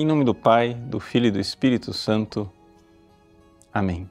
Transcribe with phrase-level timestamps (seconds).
[0.00, 2.48] Em nome do Pai, do Filho e do Espírito Santo.
[3.74, 4.08] Amém.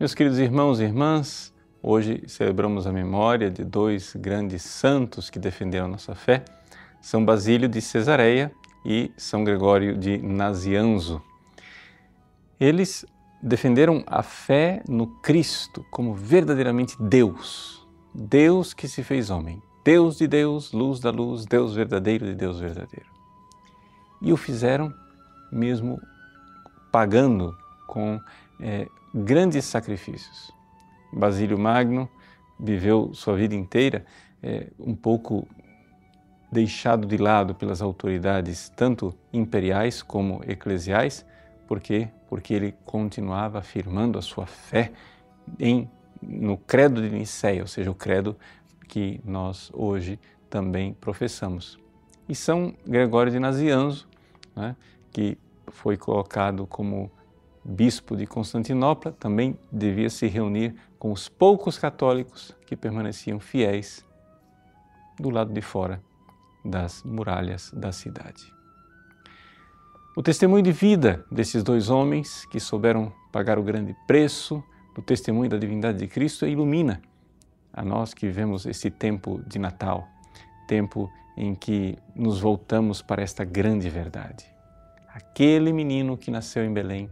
[0.00, 1.52] Meus queridos irmãos e irmãs,
[1.82, 6.42] hoje celebramos a memória de dois grandes santos que defenderam nossa fé,
[6.98, 8.50] São Basílio de Cesareia
[8.86, 11.20] e São Gregório de Nazianzo.
[12.58, 13.04] Eles
[13.42, 20.26] defenderam a fé no Cristo como verdadeiramente Deus, Deus que se fez homem, Deus de
[20.26, 23.15] Deus, luz da luz, Deus verdadeiro de Deus verdadeiro.
[24.20, 24.92] E o fizeram
[25.50, 26.00] mesmo
[26.90, 28.20] pagando com
[28.60, 30.50] é, grandes sacrifícios.
[31.12, 32.08] Basílio Magno
[32.58, 34.04] viveu sua vida inteira
[34.42, 35.46] é, um pouco
[36.50, 41.24] deixado de lado pelas autoridades, tanto imperiais como eclesiais,
[41.66, 44.92] porque porque ele continuava afirmando a sua fé
[45.58, 45.88] em
[46.20, 48.36] no credo de Nicéia, ou seja, o credo
[48.88, 51.78] que nós hoje também professamos.
[52.28, 54.08] E São Gregório de Nazianzo,
[54.54, 54.76] né,
[55.12, 55.38] que
[55.68, 57.10] foi colocado como
[57.64, 64.04] bispo de Constantinopla, também devia se reunir com os poucos católicos que permaneciam fiéis
[65.18, 66.02] do lado de fora
[66.64, 68.52] das muralhas da cidade.
[70.16, 74.62] O testemunho de vida desses dois homens que souberam pagar o grande preço
[74.94, 77.02] do testemunho da divindade de Cristo ilumina
[77.72, 80.08] a nós que vivemos esse tempo de Natal,
[80.66, 84.46] tempo em que nos voltamos para esta grande verdade.
[85.08, 87.10] Aquele menino que nasceu em Belém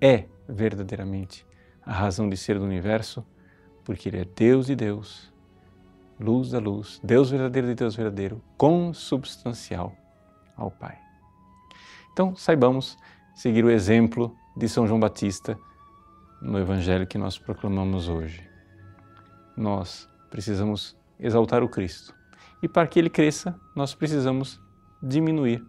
[0.00, 1.46] é verdadeiramente
[1.84, 3.24] a razão de ser do universo,
[3.84, 5.32] porque ele é Deus de Deus,
[6.18, 9.94] luz da luz, Deus verdadeiro de Deus verdadeiro, consubstancial
[10.56, 10.98] ao Pai.
[12.12, 12.96] Então, saibamos
[13.34, 15.58] seguir o exemplo de São João Batista
[16.40, 18.48] no Evangelho que nós proclamamos hoje.
[19.56, 22.14] Nós precisamos exaltar o Cristo
[22.64, 24.58] e para que ele cresça, nós precisamos
[25.02, 25.62] diminuir.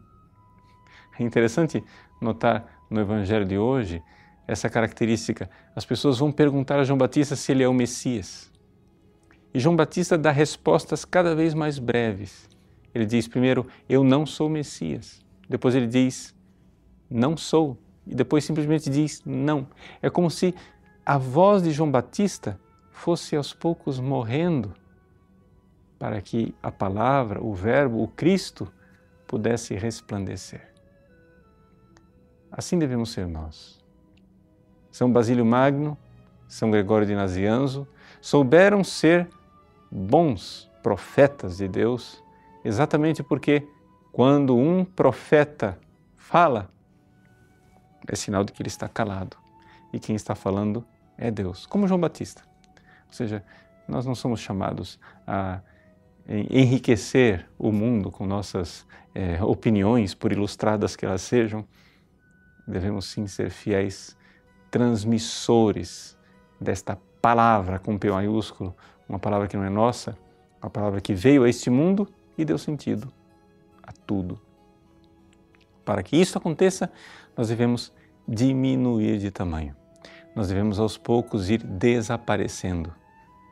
[1.19, 1.83] É interessante
[2.21, 4.01] notar no Evangelho de hoje
[4.47, 5.49] essa característica.
[5.75, 8.49] As pessoas vão perguntar a João Batista se ele é o Messias.
[9.53, 12.47] E João Batista dá respostas cada vez mais breves.
[12.93, 15.21] Ele diz primeiro, eu não sou Messias.
[15.49, 16.33] Depois ele diz,
[17.09, 19.67] não sou, e depois simplesmente diz não.
[20.01, 20.55] É como se
[21.05, 22.57] a voz de João Batista
[22.89, 24.73] fosse aos poucos morrendo
[25.97, 28.71] para que a palavra, o Verbo, o Cristo
[29.27, 30.73] pudesse resplandecer.
[32.51, 33.83] Assim devemos ser nós.
[34.91, 35.97] São Basílio Magno,
[36.47, 37.87] São Gregório de Nazianzo
[38.21, 39.27] souberam ser
[39.91, 42.23] bons profetas de Deus,
[42.63, 43.67] exatamente porque
[44.11, 45.77] quando um profeta
[46.15, 46.69] fala,
[48.07, 49.37] é sinal de que ele está calado.
[49.91, 50.85] E quem está falando
[51.17, 52.43] é Deus, como João Batista.
[53.07, 53.43] Ou seja,
[53.87, 55.59] nós não somos chamados a
[56.27, 61.65] enriquecer o mundo com nossas é, opiniões, por ilustradas que elas sejam.
[62.67, 64.17] Devemos sim ser fiéis
[64.71, 66.17] transmissores
[66.59, 68.75] desta palavra com P maiúsculo,
[69.07, 70.17] uma palavra que não é nossa,
[70.61, 73.07] uma palavra que veio a este mundo e deu sentido
[73.83, 74.39] a tudo.
[75.83, 76.91] Para que isso aconteça,
[77.37, 77.93] nós devemos
[78.27, 79.75] diminuir de tamanho.
[80.35, 82.93] Nós devemos aos poucos ir desaparecendo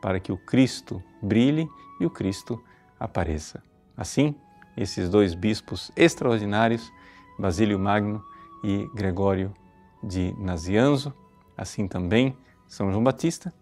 [0.03, 1.65] para que o Cristo brilhe
[1.97, 2.61] e o Cristo
[2.99, 3.63] apareça.
[3.95, 4.35] Assim,
[4.75, 6.91] esses dois bispos extraordinários,
[7.39, 8.21] Basílio Magno
[8.65, 9.53] e Gregório
[10.03, 11.13] de Nazianzo,
[11.57, 12.37] assim também
[12.67, 13.53] São João Batista,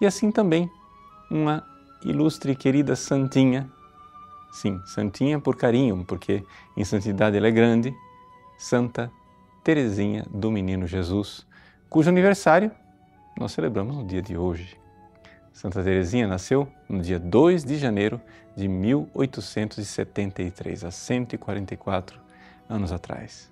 [0.00, 0.70] e assim também
[1.28, 1.66] uma
[2.04, 3.68] ilustre e querida santinha,
[4.52, 6.44] sim, santinha por carinho, porque
[6.76, 7.92] em santidade ela é grande,
[8.56, 9.10] Santa
[9.64, 11.44] Teresinha do Menino Jesus,
[11.88, 12.70] cujo aniversário
[13.36, 14.78] nós celebramos no dia de hoje.
[15.52, 18.18] Santa Teresinha nasceu no dia 2 de janeiro
[18.56, 22.18] de 1873, há 144
[22.68, 23.50] anos atrás.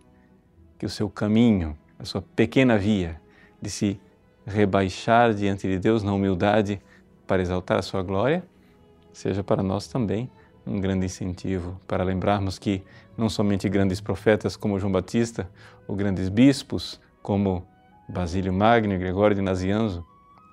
[0.78, 3.20] Que o seu caminho, a sua pequena via
[3.60, 4.00] de se
[4.46, 6.80] rebaixar diante de Deus na humildade
[7.26, 8.42] para exaltar a sua glória,
[9.12, 10.30] seja para nós também
[10.66, 12.82] um grande incentivo para lembrarmos que
[13.16, 15.50] não somente grandes profetas como João Batista,
[15.86, 17.66] ou grandes bispos como
[18.08, 20.06] Basílio Magno e Gregório de Nazianzo,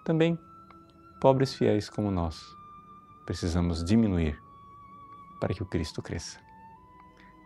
[0.03, 0.39] também
[1.19, 2.55] pobres fiéis como nós,
[3.25, 4.39] precisamos diminuir
[5.39, 6.39] para que o Cristo cresça.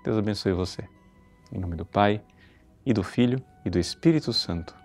[0.04, 0.88] Deus abençoe você.
[1.52, 2.24] Em nome do Pai,
[2.86, 4.76] e do Filho, e do Espírito Santo.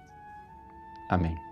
[1.08, 1.43] Amém.